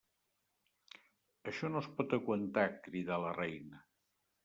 [1.53, 2.67] Això no es pot aguantar!
[2.83, 3.89] —cridà la reina—.